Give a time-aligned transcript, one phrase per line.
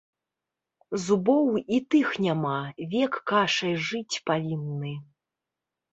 [1.03, 2.55] Зубоў і тых няма,
[2.95, 4.99] век кашай жыць павінны.